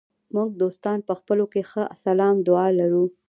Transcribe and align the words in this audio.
موږ 0.35 0.49
دوستان 0.61 0.99
په 1.07 1.13
خپلو 1.19 1.45
کې 1.53 1.61
ښه 1.69 1.83
سلام 2.05 2.35
دعا 2.47 2.67
لرو. 2.79 3.03